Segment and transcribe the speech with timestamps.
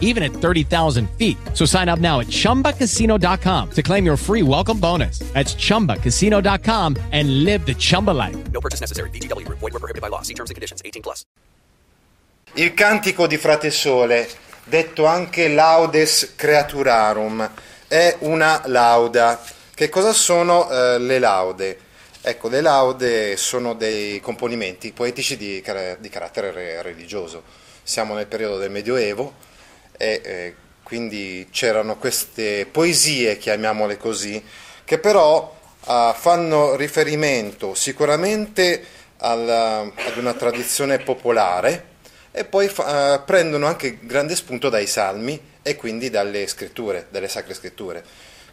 [0.00, 1.36] even at 30,000 feet.
[1.52, 5.18] So sign up now at chumbacasino.com to claim your free welcome bonus.
[5.34, 8.36] That's chumbacasino.com and live the Chumba life.
[8.52, 9.10] No purchase necessary.
[9.10, 9.58] VGW Group.
[9.58, 10.22] Void were prohibited by law.
[10.22, 10.80] See terms and conditions.
[10.84, 11.26] 18 plus.
[12.56, 14.28] Il cantico di Frate Sole,
[14.62, 17.50] detto anche Laudes Creaturarum,
[17.88, 19.42] è una lauda.
[19.74, 21.78] Che cosa sono eh, le laude?
[22.20, 27.42] Ecco, le laude sono dei componimenti poetici di, car- di carattere re- religioso.
[27.82, 29.34] Siamo nel periodo del Medioevo
[29.96, 34.42] e eh, quindi c'erano queste poesie, chiamiamole così,
[34.84, 35.54] che però
[35.86, 38.84] eh, fanno riferimento sicuramente
[39.18, 41.92] alla- ad una tradizione popolare
[42.30, 47.28] e poi fa- eh, prendono anche grande spunto dai salmi e quindi dalle scritture, dalle
[47.28, 48.04] sacre scritture.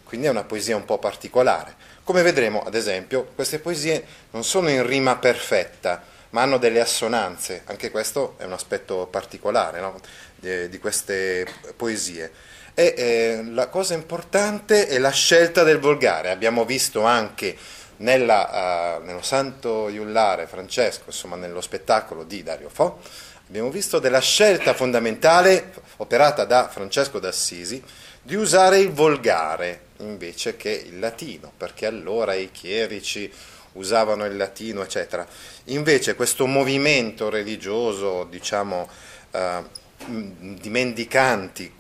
[0.03, 1.75] Quindi è una poesia un po' particolare.
[2.03, 7.64] Come vedremo, ad esempio, queste poesie non sono in rima perfetta, ma hanno delle assonanze.
[7.66, 10.00] Anche questo è un aspetto particolare no?
[10.42, 11.47] Di, di queste
[11.78, 12.31] poesie.
[12.73, 16.31] E eh, la cosa importante è la scelta del volgare.
[16.31, 17.56] Abbiamo visto anche
[17.97, 23.00] nella, uh, nello Santo Iullare Francesco, insomma nello spettacolo di Dario Fo,
[23.47, 27.81] abbiamo visto della scelta fondamentale operata da Francesco d'Assisi
[28.22, 33.31] di usare il volgare invece che il latino, perché allora i chierici
[33.73, 35.25] usavano il latino, eccetera.
[35.66, 38.89] Invece questo movimento religioso, diciamo,
[39.31, 39.64] eh,
[40.12, 41.72] di mendicanti,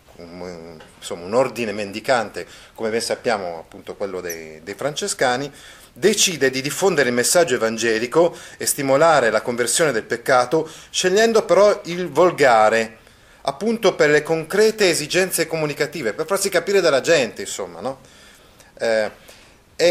[0.97, 5.51] insomma un ordine mendicante, come ben sappiamo appunto quello dei, dei francescani,
[5.93, 12.09] decide di diffondere il messaggio evangelico e stimolare la conversione del peccato, scegliendo però il
[12.09, 12.97] volgare,
[13.41, 17.99] appunto per le concrete esigenze comunicative, per farsi capire dalla gente, insomma, no?
[18.77, 19.11] Eh,
[19.75, 19.85] e,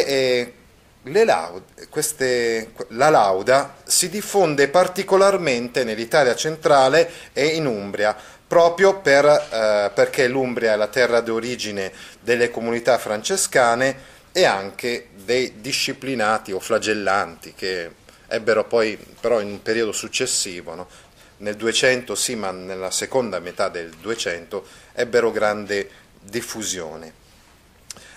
[1.03, 8.17] e laude, queste, la lauda si diffonde particolarmente nell'Italia centrale e in Umbria,
[8.51, 13.97] proprio per, eh, perché l'Umbria è la terra d'origine delle comunità francescane
[14.33, 17.93] e anche dei disciplinati o flagellanti che
[18.27, 20.89] ebbero poi però in un periodo successivo, no?
[21.37, 25.89] nel 200 sì, ma nella seconda metà del 200 ebbero grande
[26.21, 27.13] diffusione.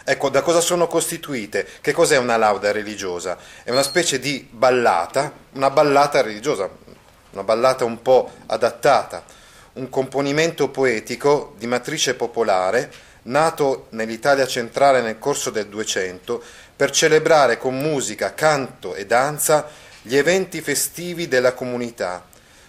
[0.03, 1.67] Ecco, da cosa sono costituite?
[1.79, 3.37] Che cos'è una lauda religiosa?
[3.61, 6.67] È una specie di ballata, una ballata religiosa,
[7.29, 9.41] una ballata un po' adattata,
[9.73, 12.91] un componimento poetico di matrice popolare,
[13.23, 16.43] nato nell'Italia centrale nel corso del 200,
[16.75, 19.67] per celebrare con musica, canto e danza
[20.01, 22.25] gli eventi festivi della comunità,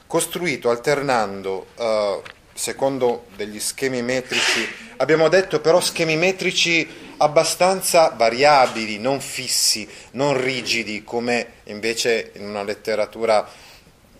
[0.07, 2.23] costruito alternando, eh,
[2.55, 4.67] secondo degli schemi metrici,
[4.99, 12.63] abbiamo detto però schemi metrici abbastanza variabili, non fissi, non rigidi, come invece in una
[12.63, 13.47] letteratura,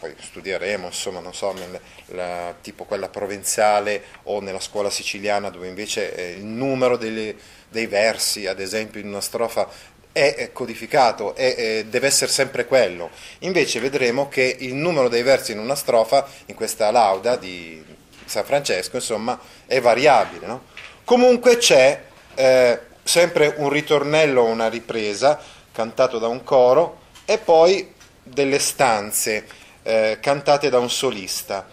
[0.05, 5.67] poi studieremo, insomma, non so, nel, la, tipo quella provenzale o nella scuola siciliana, dove
[5.67, 7.35] invece eh, il numero delle,
[7.71, 9.67] dei versi, ad esempio, in una strofa
[10.13, 13.11] è codificato e deve essere sempre quello.
[13.41, 17.83] Invece vedremo che il numero dei versi in una strofa, in questa lauda di
[18.25, 20.47] San Francesco, insomma, è variabile.
[20.47, 20.65] No?
[21.03, 22.01] Comunque c'è
[22.35, 25.41] eh, sempre un ritornello, una ripresa,
[25.73, 29.45] cantato da un coro, e poi delle stanze
[29.85, 31.69] eh, cantate da un solista.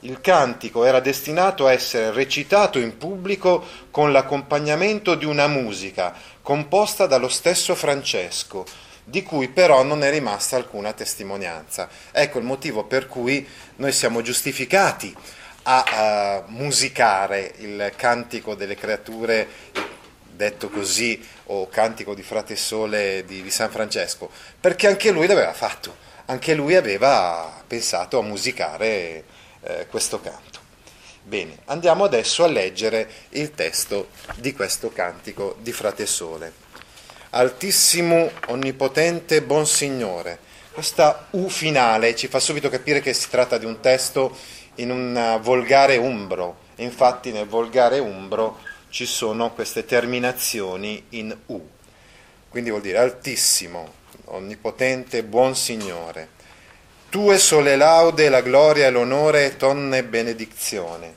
[0.00, 7.06] Il cantico era destinato a essere recitato in pubblico con l'accompagnamento di una musica composta
[7.06, 8.66] dallo stesso Francesco,
[9.02, 11.88] di cui però non è rimasta alcuna testimonianza.
[12.12, 15.14] Ecco il motivo per cui noi siamo giustificati
[15.62, 19.48] a, a musicare il cantico delle creature,
[20.30, 25.52] detto così, o cantico di Frate Sole di, di San Francesco, perché anche lui l'aveva
[25.52, 25.96] fatto,
[26.26, 29.24] anche lui aveva pensato a musicare
[29.60, 30.60] eh, questo canto.
[31.22, 36.52] Bene, andiamo adesso a leggere il testo di questo cantico di Frate Sole.
[37.30, 40.38] Altissimo, onnipotente, buon Signore.
[40.72, 44.36] Questa U finale ci fa subito capire che si tratta di un testo
[44.76, 46.58] in un volgare umbro.
[46.76, 51.68] Infatti nel volgare umbro ci sono queste terminazioni in U.
[52.48, 53.92] Quindi vuol dire altissimo,
[54.26, 56.28] onnipotente, buon Signore.
[57.08, 61.14] Tue sole laude, la gloria e l'onore, tonne benedizione.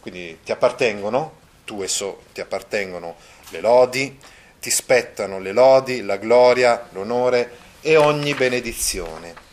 [0.00, 3.16] Quindi ti appartengono, tue so, ti appartengono
[3.50, 4.18] le lodi,
[4.60, 9.48] ti spettano le lodi, la gloria, l'onore e ogni benedizione.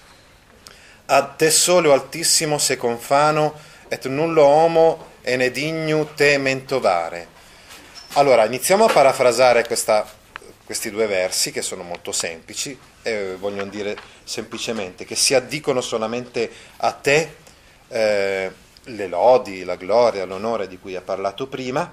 [1.09, 3.53] a te solo altissimo se confano,
[3.87, 7.35] et nullo homo e ne dignu te mentovare.
[8.13, 10.05] Allora, iniziamo a parafrasare questa,
[10.67, 16.51] questi due versi che sono molto semplici e vogliono dire semplicemente che si addicono solamente
[16.77, 17.35] a te
[17.87, 18.51] eh,
[18.83, 21.89] le lodi, la gloria, l'onore di cui ha parlato prima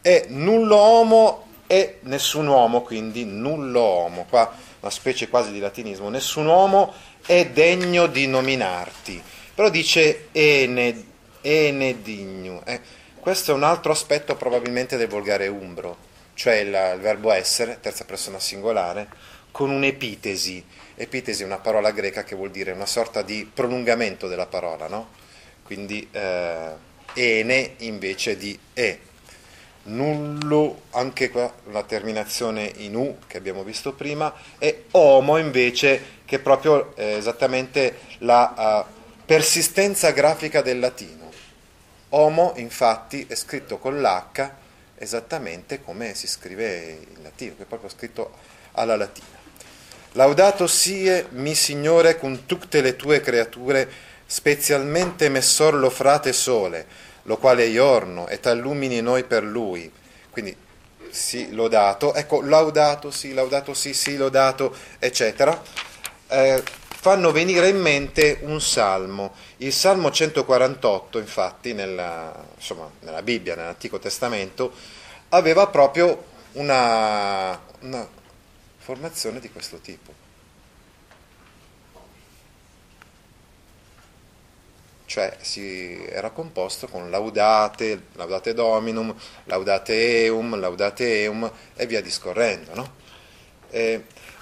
[0.00, 6.08] e nullo homo e nessun uomo, quindi nullo homo, qua una specie quasi di latinismo,
[6.08, 6.94] nessun uomo
[7.26, 9.22] è degno di nominarti,
[9.54, 11.04] però dice ene,
[11.42, 12.62] ene digno.
[12.64, 12.80] Eh.
[13.20, 18.04] Questo è un altro aspetto probabilmente del volgare umbro, cioè il, il verbo essere, terza
[18.04, 19.08] persona singolare,
[19.50, 20.62] con un'epitesi.
[20.94, 25.08] Epitesi è una parola greca che vuol dire una sorta di prolungamento della parola, no?
[25.64, 26.70] Quindi eh,
[27.14, 29.00] ene invece di e
[29.84, 36.36] nullo, anche qua la terminazione in U che abbiamo visto prima, e homo invece che
[36.36, 41.30] è proprio eh, esattamente la uh, persistenza grafica del latino.
[42.10, 44.50] Homo infatti è scritto con l'H
[44.98, 48.32] esattamente come si scrive in latino, che è proprio scritto
[48.72, 49.34] alla latina.
[50.12, 53.88] Laudato sie mi Signore con tutte le tue creature,
[54.24, 56.86] specialmente messor lo frate sole,
[57.24, 59.90] lo quale è giorno e t'allumini noi per lui.
[60.30, 60.56] Quindi
[61.10, 65.62] sì, lodato, ecco, laudato, sì, laudato, sì, sì, lodato, eccetera,
[66.28, 66.62] eh,
[67.06, 69.32] fanno venire in mente un salmo.
[69.58, 74.72] Il Salmo 148, infatti, nella, insomma, nella Bibbia, nell'Antico Testamento,
[75.28, 76.24] aveva proprio
[76.54, 78.08] una, una
[78.78, 80.24] formazione di questo tipo.
[85.06, 89.14] cioè si era composto con laudate, laudate dominum,
[89.44, 92.74] laudate eum, laudate eum e via discorrendo.
[92.74, 92.92] No?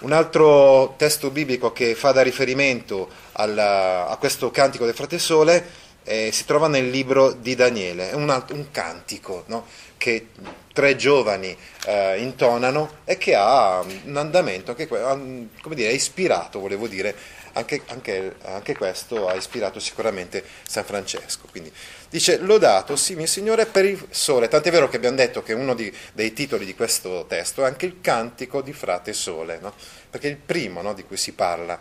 [0.05, 5.83] Un altro testo biblico che fa da riferimento alla, a questo cantico del frate Sole
[6.05, 9.65] eh, si trova nel libro di Daniele, è un, un cantico no?
[9.97, 10.29] che
[10.75, 11.57] tre giovani
[11.87, 17.15] eh, intonano e che ha un andamento che dire, è ispirato, volevo dire,
[17.55, 21.47] anche, anche, anche, questo ha ispirato sicuramente San Francesco.
[21.51, 21.73] Quindi
[22.09, 24.49] dice, lodato, sì, mio Signore, per il sole.
[24.49, 27.87] Tant'è vero che abbiamo detto che uno di, dei titoli di questo testo è anche
[27.87, 29.75] il cantico di frate sole, no?
[30.11, 31.81] perché è il primo no, di cui si parla,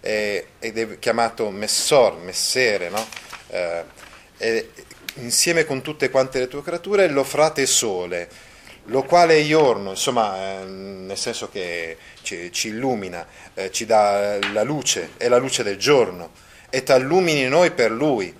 [0.00, 3.06] eh, ed è chiamato Messor, Messere, no?
[4.38, 4.70] eh,
[5.16, 8.52] insieme con tutte quante le tue creature, lo frate sole
[8.86, 14.38] lo quale è giorno, insomma, eh, nel senso che ci, ci illumina, eh, ci dà
[14.52, 16.30] la luce, è la luce del giorno,
[16.68, 18.34] e ti illumini noi per Lui,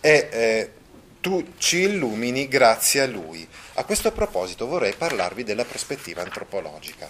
[0.00, 0.70] e eh,
[1.20, 3.46] tu ci illumini grazie a Lui.
[3.74, 7.08] A questo proposito vorrei parlarvi della prospettiva antropologica,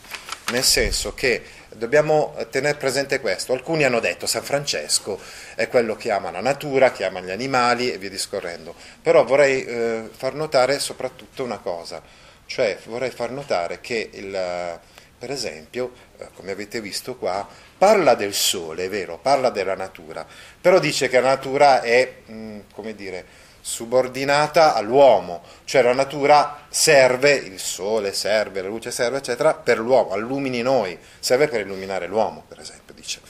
[0.51, 1.43] nel senso che
[1.75, 3.53] dobbiamo tenere presente questo.
[3.53, 5.21] Alcuni hanno detto San Francesco
[5.55, 9.65] è quello che ama la natura, che ama gli animali e via discorrendo, però vorrei
[9.65, 14.81] eh, far notare soprattutto una cosa cioè vorrei far notare che, il,
[15.19, 17.47] per esempio, eh, come avete visto qua,
[17.77, 20.27] parla del sole, è vero, parla della natura,
[20.61, 23.25] però dice che la natura è, mm, come dire,
[23.61, 30.11] subordinata all'uomo, cioè la natura serve, il sole serve, la luce serve, eccetera, per l'uomo,
[30.11, 33.21] allumini noi, serve per illuminare l'uomo, per esempio, dice.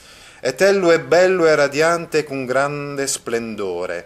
[0.41, 4.05] E tello è bello e radiante con grande splendore,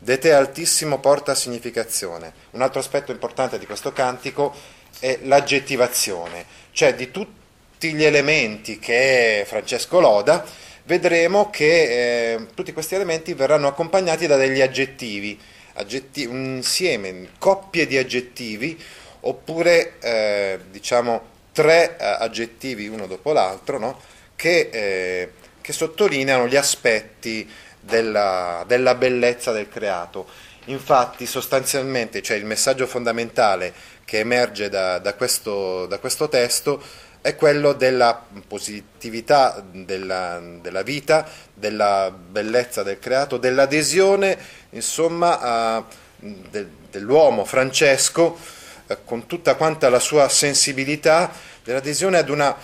[0.00, 2.32] De te altissimo porta significazione.
[2.52, 4.54] Un altro aspetto importante di questo cantico
[5.00, 10.44] è l'aggettivazione, cioè di tutti gli elementi che Francesco loda,
[10.84, 15.38] vedremo che eh, tutti questi elementi verranno accompagnati da degli aggettivi,
[15.74, 18.80] aggettivi un insieme, coppie di aggettivi,
[19.20, 24.00] oppure eh, diciamo tre eh, aggettivi uno dopo l'altro, no?
[24.36, 27.50] che, eh, che sottolineano gli aspetti
[27.88, 30.26] della, della bellezza del creato.
[30.66, 33.72] Infatti sostanzialmente cioè il messaggio fondamentale
[34.04, 36.82] che emerge da, da, questo, da questo, testo
[37.20, 44.38] è quello della positività della, della, vita, della bellezza del creato, dell'adesione
[44.70, 45.84] insomma, a,
[46.16, 48.38] de, dell'uomo Francesco
[48.86, 51.30] eh, con tutta quanta la sua sensibilità,
[51.62, 52.56] dell'adesione ad una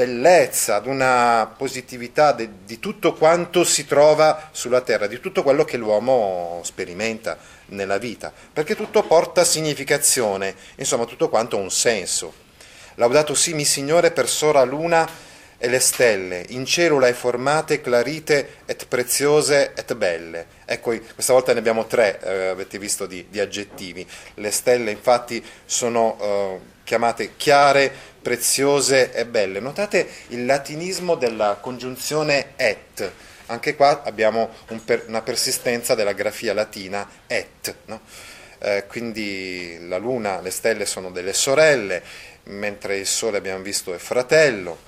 [0.00, 5.64] bellezza, ad una positività de, di tutto quanto si trova sulla terra, di tutto quello
[5.64, 12.32] che l'uomo sperimenta nella vita, perché tutto porta significazione, insomma tutto quanto ha un senso.
[12.94, 15.06] Laudato simi Signore per sora luna
[15.58, 20.46] e le stelle, in cielo l'hai formate clarite et preziose et belle.
[20.64, 24.06] Ecco, questa volta ne abbiamo tre, eh, avete visto, di, di, aggettivi.
[24.36, 29.60] Le stelle infatti sono eh, chiamate chiare, preziose e belle.
[29.60, 33.10] Notate il latinismo della congiunzione et.
[33.46, 38.00] Anche qua abbiamo un per, una persistenza della grafia latina et, no?
[38.60, 42.02] eh, quindi la luna, le stelle sono delle sorelle,
[42.44, 44.78] mentre il sole abbiamo visto è fratello.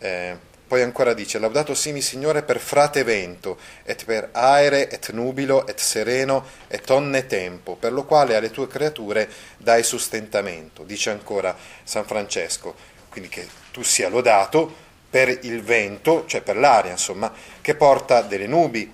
[0.00, 5.66] Eh, poi ancora dice, laudato simi Signore per frate vento, et per aere, et nubilo,
[5.66, 10.84] et sereno, et onne tempo, per lo quale alle tue creature dai sostentamento.
[10.84, 12.76] Dice ancora San Francesco,
[13.08, 14.72] quindi che tu sia lodato
[15.10, 18.92] per il vento, cioè per l'aria, insomma, che porta delle nubi.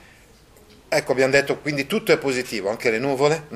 [0.88, 3.48] Ecco, abbiamo detto, quindi tutto è positivo, anche le nuvole.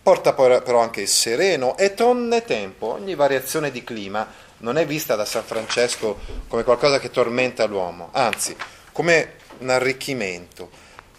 [0.00, 5.14] Porta però anche il sereno et onne tempo, ogni variazione di clima non è vista
[5.14, 8.56] da San Francesco come qualcosa che tormenta l'uomo, anzi
[8.92, 10.68] come un arricchimento,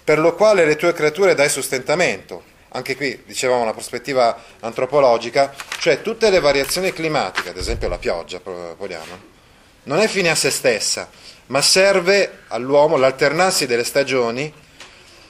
[0.03, 2.43] per lo quale le tue creature dai sostentamento.
[2.71, 8.39] Anche qui dicevamo una prospettiva antropologica, cioè tutte le variazioni climatiche, ad esempio la pioggia,
[8.43, 9.37] vogliamo,
[9.83, 11.09] non è fine a se stessa,
[11.47, 14.53] ma serve all'uomo l'alternarsi delle stagioni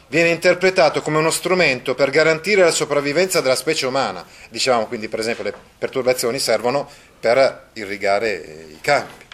[0.09, 4.25] viene interpretato come uno strumento per garantire la sopravvivenza della specie umana.
[4.49, 6.89] Dicevamo quindi, per esempio, le perturbazioni servono
[7.19, 9.25] per irrigare eh, i campi.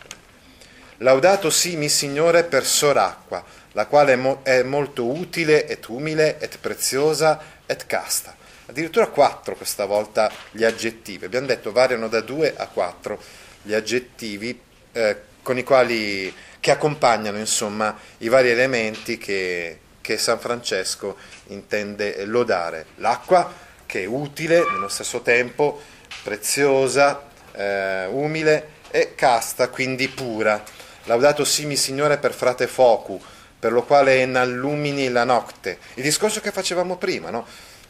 [1.00, 6.58] Laudato simi Signore per soracqua, la quale è, mo- è molto utile et umile et
[6.60, 8.36] preziosa et casta.
[8.67, 11.25] Addirittura quattro questa volta gli aggettivi.
[11.25, 13.20] Abbiamo detto variano da due a quattro
[13.62, 14.60] gli aggettivi
[14.91, 22.25] eh, con i quali che accompagnano insomma i vari elementi che, che San Francesco intende
[22.25, 22.85] lodare.
[22.97, 23.51] L'acqua
[23.88, 25.81] che è utile, nello stesso tempo
[26.21, 30.63] preziosa, eh, umile e casta, quindi pura.
[31.05, 33.19] Laudato simi Signore per frate focu,
[33.57, 35.79] per lo quale innallumini la notte.
[35.95, 37.47] Il discorso che facevamo prima, no?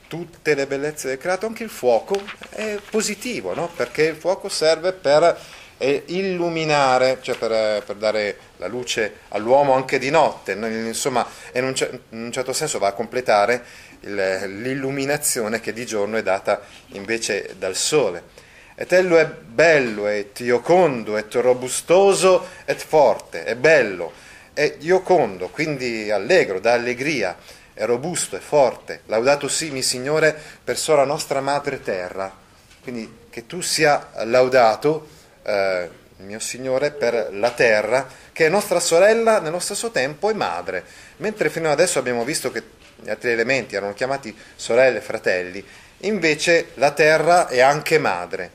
[0.07, 2.17] Tutte le bellezze del creato, anche il fuoco
[2.49, 3.69] è positivo, no?
[3.75, 5.37] Perché il fuoco serve per
[5.77, 11.73] e illuminare, cioè per, per, dare la luce all'uomo anche di notte, insomma, in un,
[12.09, 13.63] in un certo senso va a completare
[14.01, 18.43] il, l'illuminazione che di giorno è data invece dal sole.
[18.77, 24.11] Et ello è bello, et iocondo, et robustoso, et forte, è bello,
[24.53, 27.37] è iocondo, quindi allegro, dà allegria,
[27.73, 29.01] è robusto, è forte.
[29.05, 32.33] Laudato simi, Signore, per sola nostra madre terra.
[32.81, 35.14] Quindi che tu sia laudato
[35.45, 40.83] eh, mio Signore, per la terra, che è nostra sorella nello stesso tempo e madre.
[41.17, 42.63] Mentre fino adesso abbiamo visto che
[42.95, 45.63] gli altri elementi erano chiamati sorelle e fratelli,
[45.99, 48.51] invece la terra è anche madre,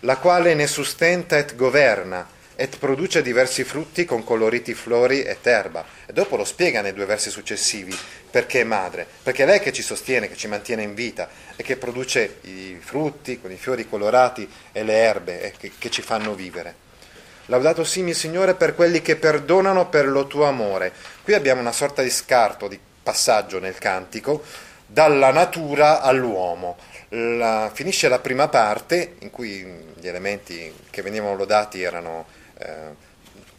[0.00, 5.84] la quale ne sustenta et governa, et produce diversi frutti con coloriti flori et erba.
[6.04, 7.96] E dopo lo spiega nei due versi successivi
[8.30, 11.62] perché è madre, perché è lei che ci sostiene, che ci mantiene in vita e
[11.62, 16.34] che produce i frutti con i fiori colorati e le erbe che, che ci fanno
[16.34, 16.88] vivere.
[17.46, 20.92] Laudato simi Signore per quelli che perdonano per lo tuo amore.
[21.24, 24.44] Qui abbiamo una sorta di scarto, di passaggio nel cantico,
[24.86, 26.76] dalla natura all'uomo.
[27.08, 29.66] La, finisce la prima parte in cui
[29.98, 32.26] gli elementi che venivano lodati erano
[32.58, 33.08] eh,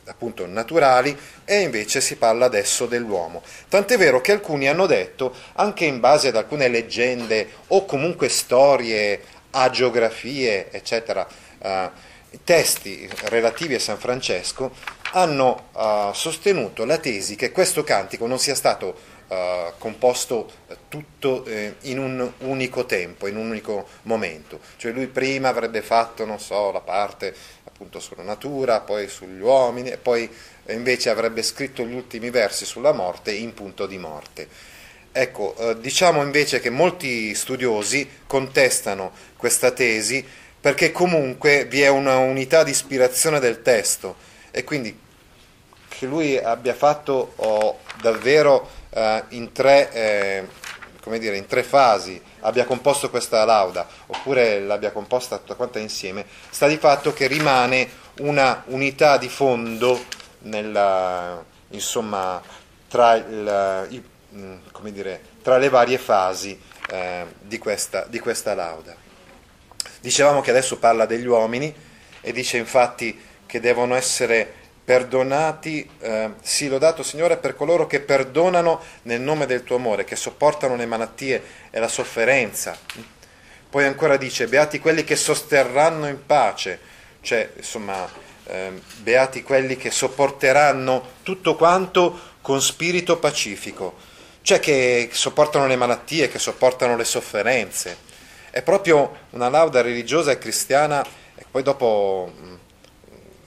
[0.06, 3.44] appunto naturali e invece si parla adesso dell'uomo.
[3.70, 9.22] Tant'è vero che alcuni hanno detto, anche in base ad alcune leggende o comunque storie,
[9.52, 11.28] agiografie, eccetera,
[11.60, 11.90] eh,
[12.44, 14.74] testi relativi a San Francesco,
[15.14, 20.52] hanno eh, sostenuto la tesi che questo cantico non sia stato Uh, composto
[20.90, 24.60] tutto eh, in un unico tempo, in un unico momento.
[24.76, 27.34] Cioè lui prima avrebbe fatto, non so, la parte
[27.82, 30.30] appunto sulla natura, poi sugli uomini e poi
[30.68, 34.48] invece avrebbe scritto gli ultimi versi sulla morte in punto di morte.
[35.12, 40.24] Ecco, eh, diciamo invece che molti studiosi contestano questa tesi
[40.62, 44.16] perché comunque vi è una unità di ispirazione del testo
[44.52, 44.96] e quindi
[45.90, 50.48] che lui abbia fatto oh, davvero eh, in tre eh,
[51.02, 56.26] come dire, in tre fasi abbia composto questa lauda oppure l'abbia composta tutta quanta insieme,
[56.50, 57.90] sta di fatto che rimane
[58.20, 60.04] una unità di fondo
[60.40, 62.42] nella, insomma,
[62.88, 64.04] tra, il, il,
[64.36, 68.96] mm, dire, tra, le varie fasi eh, di, questa, di questa lauda.
[70.00, 71.74] Dicevamo che adesso parla degli uomini
[72.22, 74.61] e dice infatti che devono essere
[74.92, 80.18] perdonati, eh, sì, lodato Signore per coloro che perdonano nel nome del tuo amore, che
[80.18, 82.78] sopportano le malattie e la sofferenza.
[83.70, 86.78] Poi ancora dice, beati quelli che sosterranno in pace,
[87.22, 88.06] cioè, insomma,
[88.48, 93.96] eh, beati quelli che sopporteranno tutto quanto con spirito pacifico,
[94.42, 97.96] cioè che sopportano le malattie, che sopportano le sofferenze.
[98.50, 101.02] È proprio una lauda religiosa e cristiana,
[101.36, 102.30] e poi dopo,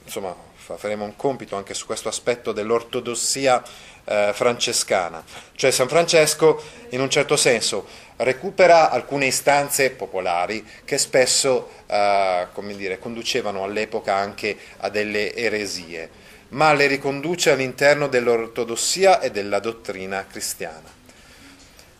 [0.03, 0.44] insomma,
[0.75, 3.63] faremo un compito anche su questo aspetto dell'ortodossia
[4.05, 5.23] eh, francescana.
[5.55, 12.99] Cioè San Francesco in un certo senso recupera alcune istanze popolari che spesso eh, dire,
[12.99, 16.09] conducevano all'epoca anche a delle eresie,
[16.49, 20.93] ma le riconduce all'interno dell'ortodossia e della dottrina cristiana.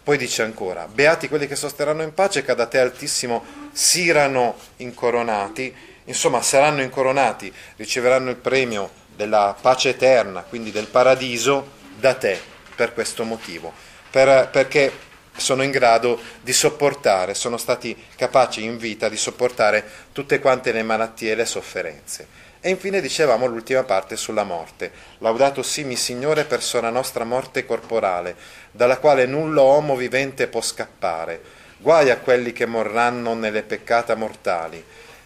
[0.04, 5.76] Poi dice ancora, beati quelli che sosterranno in pace, che da te altissimo sirano incoronati,
[6.06, 12.40] insomma saranno incoronati, riceveranno il premio della pace eterna, quindi del paradiso, da te,
[12.76, 13.72] per questo motivo,
[14.10, 14.92] per, perché
[15.38, 20.84] sono in grado di sopportare, sono stati capaci in vita di sopportare tutte quante le
[20.84, 22.44] malattie e le sofferenze.
[22.62, 24.92] E infine dicevamo l'ultima parte sulla morte.
[25.20, 28.36] Laudato simi Signore per sua nostra morte corporale,
[28.72, 31.42] dalla quale nullo uomo vivente può scappare.
[31.78, 34.84] Guai a quelli che morranno nelle peccata mortali.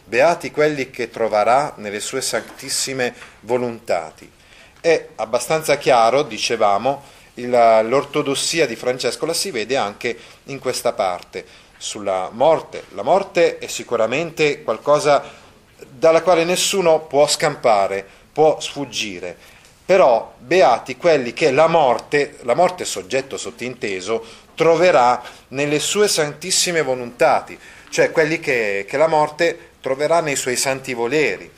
[0.10, 4.28] Beati quelli che troverà nelle sue santissime volontati.
[4.82, 7.04] È abbastanza chiaro, dicevamo,
[7.36, 11.46] l'ortodossia di Francesco la si vede anche in questa parte,
[11.78, 12.86] sulla morte.
[12.96, 15.24] La morte è sicuramente qualcosa
[15.88, 19.38] dalla quale nessuno può scampare, può sfuggire.
[19.86, 24.25] Però beati quelli che la morte, la morte soggetto sottinteso,
[24.56, 27.58] troverà nelle sue santissime volontati,
[27.92, 31.50] cioè quelli che, che la morte troverà nei suoi santi voleri,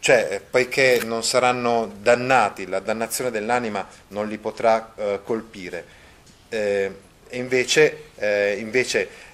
[0.00, 5.84] cioè poiché non saranno dannati, la dannazione dell'anima non li potrà eh, colpire.
[6.48, 6.90] Eh,
[7.30, 9.30] invece, eh, invece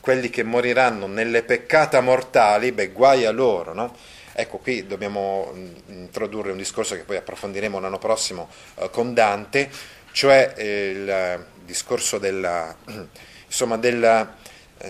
[0.00, 3.96] quelli che moriranno nelle peccata mortali, beh, guai a loro, no?
[4.32, 5.52] Ecco, qui dobbiamo
[5.86, 9.70] introdurre un discorso che poi approfondiremo l'anno prossimo eh, con Dante,
[10.12, 12.74] cioè eh, il discorso della,
[13.46, 14.36] insomma, della,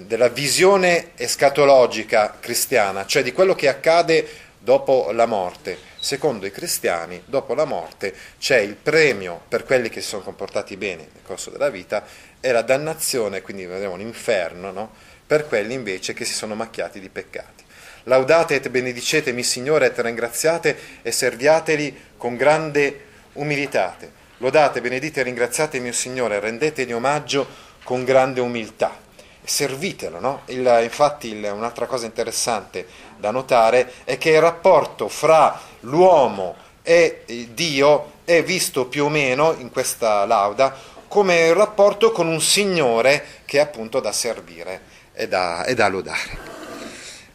[0.03, 4.27] della visione escatologica cristiana, cioè di quello che accade
[4.59, 5.93] dopo la morte.
[5.99, 10.77] Secondo i cristiani, dopo la morte c'è il premio per quelli che si sono comportati
[10.77, 12.05] bene nel corso della vita
[12.41, 14.91] e la dannazione, quindi vedremo l'inferno, no?
[15.27, 17.65] per quelli invece che si sono macchiati di peccati.
[18.05, 23.01] Laudate et benedicetemi, Signore, et ringraziate e serviateli con grande
[23.35, 24.23] umilitate.
[24.39, 27.47] Lodate, benedite e ringraziate mio Signore, rendetegli omaggio
[27.83, 29.04] con grande umiltà.
[29.45, 30.43] Servitelo, no?
[30.47, 32.87] Il, infatti il, un'altra cosa interessante
[33.19, 39.55] da notare è che il rapporto fra l'uomo e Dio è visto più o meno
[39.59, 40.75] in questa lauda
[41.09, 44.81] come il rapporto con un Signore che è appunto da servire
[45.13, 46.53] e da, e da lodare.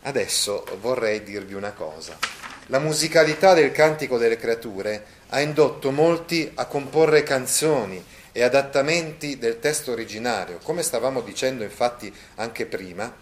[0.01, 2.17] Adesso vorrei dirvi una cosa.
[2.67, 9.59] La musicalità del cantico delle creature ha indotto molti a comporre canzoni e adattamenti del
[9.59, 10.59] testo originario.
[10.63, 13.13] Come stavamo dicendo infatti anche prima,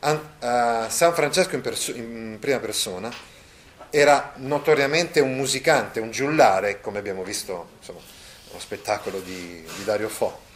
[0.00, 3.12] San Francesco in, perso- in prima persona
[3.90, 8.00] era notoriamente un musicante, un giullare, come abbiamo visto insomma,
[8.50, 10.46] uno spettacolo di, di Dario Fo.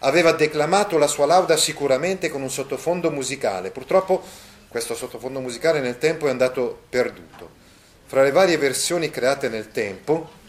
[0.00, 4.22] Aveva declamato la sua lauda sicuramente con un sottofondo musicale, purtroppo
[4.68, 7.50] questo sottofondo musicale nel tempo è andato perduto.
[8.06, 10.40] Fra le varie versioni create nel tempo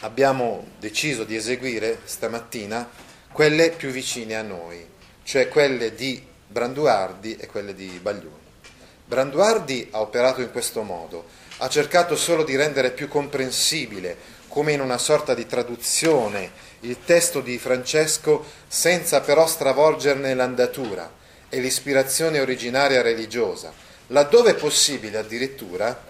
[0.00, 2.88] abbiamo deciso di eseguire stamattina
[3.32, 4.86] quelle più vicine a noi,
[5.22, 8.36] cioè quelle di Branduardi e quelle di Baglioni.
[9.04, 11.26] Branduardi ha operato in questo modo,
[11.58, 17.40] ha cercato solo di rendere più comprensibile come in una sorta di traduzione, il testo
[17.40, 21.10] di Francesco senza però stravolgerne l'andatura
[21.48, 23.72] e l'ispirazione originaria religiosa.
[24.08, 26.06] Laddove possibile addirittura,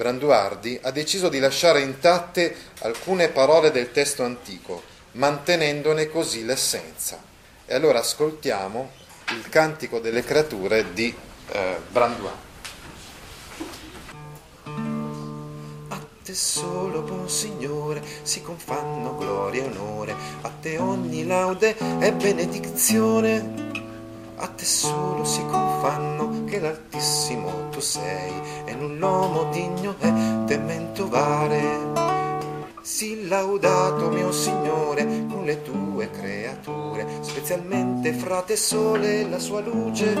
[0.00, 4.82] Branduardi ha deciso di lasciare intatte alcune parole del testo antico,
[5.12, 7.22] mantenendone così l'essenza.
[7.66, 8.92] E allora ascoltiamo
[9.32, 11.14] il Cantico delle creature di
[11.48, 12.48] eh, Branduardi.
[16.32, 23.69] solo, buon Signore, si confanno gloria e onore, a te ogni laude e benedizione.
[24.42, 28.32] A te solo si confanno che l'Altissimo tu sei,
[28.64, 30.10] e null'uomo digno è
[30.46, 31.92] tementovare.
[32.80, 40.16] Sii laudato mio Signore con le tue creature, specialmente fra te sole la sua luce.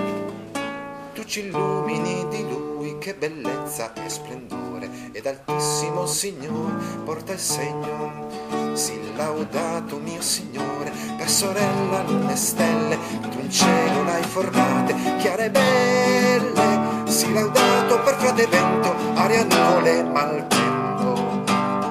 [1.14, 6.74] Tu ci illumini di lui, che bellezza e splendore ed altissimo Signore
[7.06, 8.59] porta il segno.
[8.80, 15.44] Si laudato mio Signore, per sorella luna e stelle, tu in cielo l'hai formate, chiare
[15.44, 17.04] e belle.
[17.04, 21.42] Si laudato per frate vento, aria nuvole, maltempo,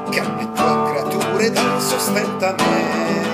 [0.09, 3.28] che alle tue creature dal sostentamento.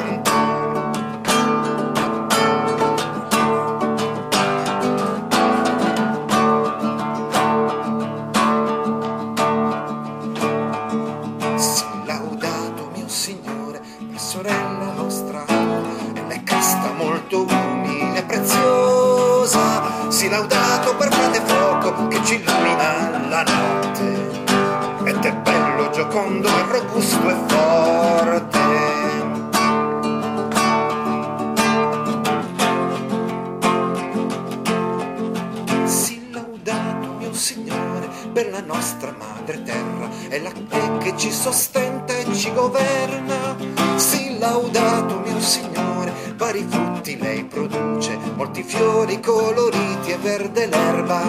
[20.46, 24.44] Si laudato per frate fuoco che ci illumina la notte.
[25.06, 28.60] Ed è bello, giocondo, e robusto e forte.
[35.86, 42.14] Sì, laudato mio Signore per la nostra madre terra, è la te che ci sostenta
[42.14, 43.56] e ci governa.
[43.96, 51.22] Sì, laudato mio Signore, vari frutti lei produce, molti fiori coloriti e verde l'erba.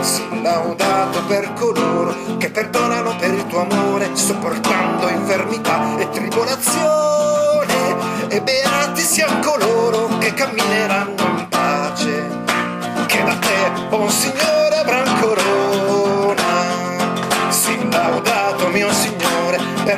[0.00, 7.74] Sì, laudato per coloro che perdonano per il tuo amore, sopportando infermità e tribolazione.
[8.28, 12.44] E beati siano coloro che cammineranno in pace
[13.06, 15.65] che da te, buon Signore, avran corona.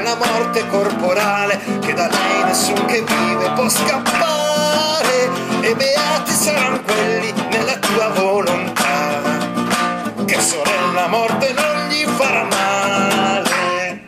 [0.09, 5.29] La morte corporale, che da lei nessun che vive può scappare.
[5.61, 9.21] E beati saranno quelli nella tua volontà,
[10.25, 14.05] che sorella morte non gli farà male.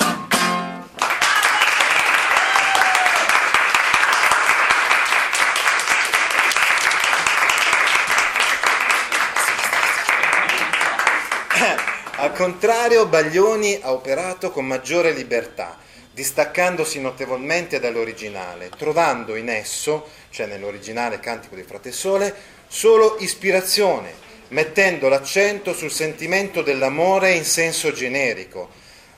[12.17, 15.77] Al contrario, Baglioni ha operato con maggiore libertà,
[16.13, 22.35] distaccandosi notevolmente dall'originale, trovando in esso, cioè nell'originale Cantico di Frate Sole,
[22.67, 24.13] solo ispirazione,
[24.49, 28.69] mettendo l'accento sul sentimento dell'amore in senso generico,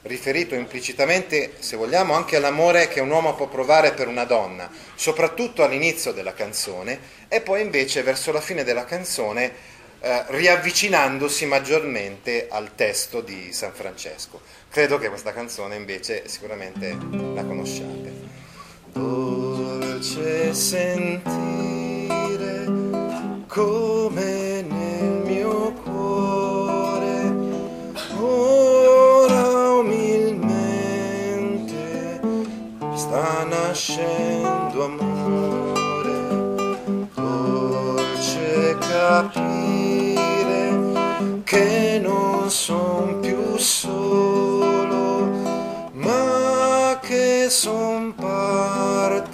[0.02, 5.62] riferito implicitamente, se vogliamo, anche all'amore che un uomo può provare per una donna, soprattutto
[5.62, 9.70] all'inizio della canzone, e poi invece verso la fine della canzone
[10.04, 14.40] eh, riavvicinandosi maggiormente al testo di San Francesco.
[14.68, 18.12] Credo che questa canzone invece sicuramente la conosciate.
[18.92, 21.22] Dolce sentire
[23.46, 27.32] come nel mio cuore
[28.18, 31.00] ora umilmente
[32.96, 35.81] sta nascendo amore
[38.92, 40.20] capire
[41.44, 45.30] che non son più solo
[45.92, 49.31] ma che son parte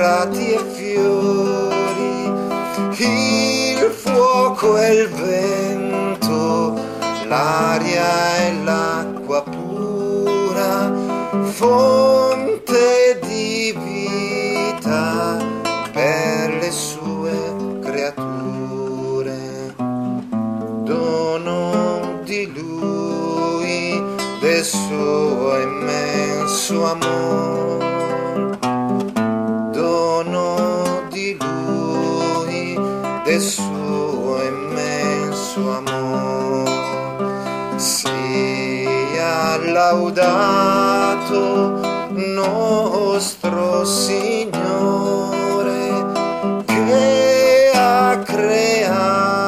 [0.00, 2.32] prati e fiori,
[2.96, 6.74] il fuoco e il vento,
[7.28, 10.90] l'aria e l'acqua pura,
[39.90, 41.80] laudato
[42.14, 44.62] nostro Signore
[46.64, 49.44] che ha creato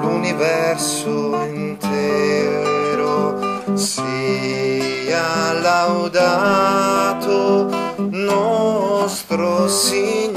[0.00, 3.38] l'universo intero.
[3.74, 6.88] Sia laudato
[8.10, 10.27] nostro Signore